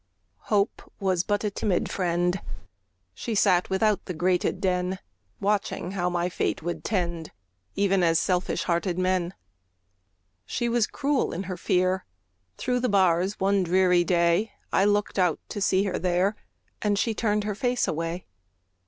Hope 0.49 0.91
Was 0.99 1.23
but 1.23 1.43
a 1.43 1.51
timid 1.51 1.87
friend; 1.91 2.41
She 3.13 3.35
sat 3.35 3.69
without 3.69 4.05
the 4.05 4.15
grated 4.15 4.59
den, 4.59 4.97
Watching 5.39 5.91
how 5.91 6.09
my 6.09 6.27
fate 6.27 6.63
would 6.63 6.83
tend, 6.83 7.29
Even 7.75 8.01
as 8.01 8.17
selfish 8.17 8.63
hearted 8.63 8.97
men. 8.97 9.35
She 10.43 10.67
was 10.67 10.87
cruel 10.87 11.31
in 11.33 11.43
her 11.43 11.55
fear; 11.55 12.07
Through 12.57 12.79
the 12.79 12.89
bars 12.89 13.39
one 13.39 13.61
dreary 13.61 14.03
day, 14.03 14.53
I 14.73 14.85
looked 14.85 15.19
out 15.19 15.39
to 15.49 15.61
see 15.61 15.83
her 15.83 15.99
there, 15.99 16.35
And 16.81 16.97
she 16.97 17.13
turned 17.13 17.43
her 17.43 17.53
face 17.53 17.87
away! 17.87 18.25